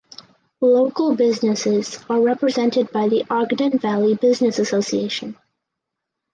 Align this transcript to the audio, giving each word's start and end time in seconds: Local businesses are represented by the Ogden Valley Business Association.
Local 0.61 1.15
businesses 1.15 2.03
are 2.09 2.19
represented 2.19 2.91
by 2.91 3.07
the 3.07 3.23
Ogden 3.29 3.77
Valley 3.77 4.15
Business 4.15 4.57
Association. 4.57 5.37